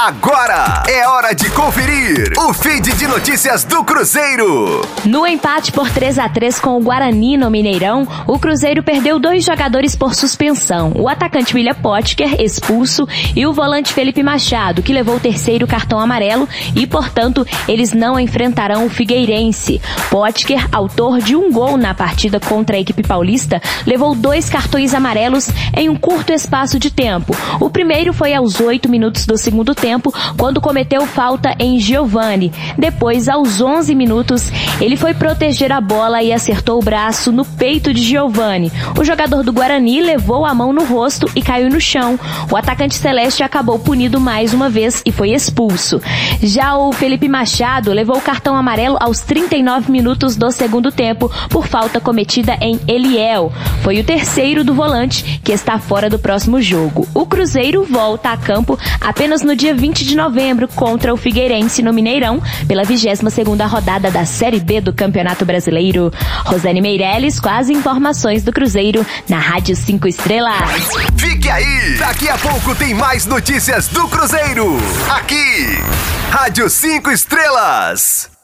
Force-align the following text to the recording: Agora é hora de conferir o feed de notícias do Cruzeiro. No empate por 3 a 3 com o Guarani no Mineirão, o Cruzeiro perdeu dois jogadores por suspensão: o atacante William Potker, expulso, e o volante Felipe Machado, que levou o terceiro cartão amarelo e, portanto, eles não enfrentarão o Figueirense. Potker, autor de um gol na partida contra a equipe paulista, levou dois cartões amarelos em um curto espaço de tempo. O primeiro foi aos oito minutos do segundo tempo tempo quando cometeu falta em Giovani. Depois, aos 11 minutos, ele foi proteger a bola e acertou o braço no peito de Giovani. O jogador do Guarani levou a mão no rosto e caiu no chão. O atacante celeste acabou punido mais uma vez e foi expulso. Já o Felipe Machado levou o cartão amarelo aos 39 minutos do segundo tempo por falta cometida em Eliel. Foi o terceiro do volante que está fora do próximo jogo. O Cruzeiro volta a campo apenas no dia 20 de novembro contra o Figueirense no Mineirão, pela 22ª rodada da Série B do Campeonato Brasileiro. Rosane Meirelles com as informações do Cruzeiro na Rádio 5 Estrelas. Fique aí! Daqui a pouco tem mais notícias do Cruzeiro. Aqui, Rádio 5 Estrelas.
Agora 0.00 0.84
é 0.86 1.08
hora 1.08 1.34
de 1.34 1.50
conferir 1.50 2.32
o 2.38 2.54
feed 2.54 2.92
de 2.96 3.08
notícias 3.08 3.64
do 3.64 3.82
Cruzeiro. 3.82 4.82
No 5.04 5.26
empate 5.26 5.72
por 5.72 5.90
3 5.90 6.20
a 6.20 6.28
3 6.28 6.60
com 6.60 6.76
o 6.76 6.80
Guarani 6.80 7.36
no 7.36 7.50
Mineirão, 7.50 8.06
o 8.24 8.38
Cruzeiro 8.38 8.80
perdeu 8.80 9.18
dois 9.18 9.44
jogadores 9.44 9.96
por 9.96 10.14
suspensão: 10.14 10.92
o 10.94 11.08
atacante 11.08 11.52
William 11.52 11.74
Potker, 11.74 12.40
expulso, 12.40 13.08
e 13.34 13.44
o 13.44 13.52
volante 13.52 13.92
Felipe 13.92 14.22
Machado, 14.22 14.84
que 14.84 14.92
levou 14.92 15.16
o 15.16 15.20
terceiro 15.20 15.66
cartão 15.66 15.98
amarelo 15.98 16.48
e, 16.76 16.86
portanto, 16.86 17.44
eles 17.66 17.92
não 17.92 18.20
enfrentarão 18.20 18.86
o 18.86 18.90
Figueirense. 18.90 19.82
Potker, 20.10 20.68
autor 20.70 21.18
de 21.18 21.34
um 21.34 21.50
gol 21.50 21.76
na 21.76 21.92
partida 21.92 22.38
contra 22.38 22.76
a 22.76 22.80
equipe 22.80 23.02
paulista, 23.02 23.60
levou 23.84 24.14
dois 24.14 24.48
cartões 24.48 24.94
amarelos 24.94 25.48
em 25.76 25.88
um 25.88 25.96
curto 25.96 26.32
espaço 26.32 26.78
de 26.78 26.88
tempo. 26.88 27.36
O 27.58 27.68
primeiro 27.68 28.12
foi 28.12 28.32
aos 28.32 28.60
oito 28.60 28.88
minutos 28.88 29.26
do 29.26 29.36
segundo 29.36 29.74
tempo 29.74 29.87
tempo 29.88 30.12
quando 30.36 30.60
cometeu 30.60 31.06
falta 31.06 31.54
em 31.58 31.80
Giovani. 31.80 32.52
Depois, 32.76 33.26
aos 33.26 33.58
11 33.58 33.94
minutos, 33.94 34.52
ele 34.82 34.98
foi 34.98 35.14
proteger 35.14 35.72
a 35.72 35.80
bola 35.80 36.22
e 36.22 36.30
acertou 36.30 36.78
o 36.78 36.84
braço 36.84 37.32
no 37.32 37.42
peito 37.42 37.94
de 37.94 38.02
Giovani. 38.02 38.70
O 39.00 39.02
jogador 39.02 39.42
do 39.42 39.50
Guarani 39.50 40.02
levou 40.02 40.44
a 40.44 40.54
mão 40.54 40.74
no 40.74 40.84
rosto 40.84 41.26
e 41.34 41.40
caiu 41.40 41.70
no 41.70 41.80
chão. 41.80 42.20
O 42.52 42.56
atacante 42.56 42.96
celeste 42.96 43.42
acabou 43.42 43.78
punido 43.78 44.20
mais 44.20 44.52
uma 44.52 44.68
vez 44.68 45.02
e 45.06 45.10
foi 45.10 45.30
expulso. 45.30 46.02
Já 46.42 46.76
o 46.76 46.92
Felipe 46.92 47.26
Machado 47.26 47.90
levou 47.90 48.18
o 48.18 48.20
cartão 48.20 48.54
amarelo 48.54 48.98
aos 49.00 49.20
39 49.20 49.90
minutos 49.90 50.36
do 50.36 50.50
segundo 50.50 50.92
tempo 50.92 51.30
por 51.48 51.66
falta 51.66 51.98
cometida 51.98 52.58
em 52.60 52.78
Eliel. 52.86 53.50
Foi 53.82 53.98
o 53.98 54.04
terceiro 54.04 54.62
do 54.62 54.74
volante 54.74 55.40
que 55.42 55.52
está 55.52 55.78
fora 55.78 56.10
do 56.10 56.18
próximo 56.18 56.60
jogo. 56.60 57.08
O 57.14 57.24
Cruzeiro 57.24 57.84
volta 57.84 58.32
a 58.32 58.36
campo 58.36 58.78
apenas 59.00 59.42
no 59.42 59.56
dia 59.56 59.77
20 59.78 60.04
de 60.04 60.16
novembro 60.16 60.66
contra 60.66 61.14
o 61.14 61.16
Figueirense 61.16 61.82
no 61.82 61.92
Mineirão, 61.92 62.42
pela 62.66 62.82
22ª 62.82 63.66
rodada 63.66 64.10
da 64.10 64.26
Série 64.26 64.58
B 64.58 64.80
do 64.80 64.92
Campeonato 64.92 65.44
Brasileiro. 65.44 66.12
Rosane 66.44 66.80
Meirelles 66.80 67.38
com 67.38 67.48
as 67.48 67.70
informações 67.70 68.42
do 68.42 68.52
Cruzeiro 68.52 69.06
na 69.28 69.38
Rádio 69.38 69.76
5 69.76 70.08
Estrelas. 70.08 70.90
Fique 71.16 71.48
aí! 71.48 71.96
Daqui 71.98 72.28
a 72.28 72.36
pouco 72.36 72.74
tem 72.74 72.92
mais 72.92 73.24
notícias 73.24 73.86
do 73.88 74.08
Cruzeiro. 74.08 74.76
Aqui, 75.10 75.78
Rádio 76.30 76.68
5 76.68 77.10
Estrelas. 77.12 78.37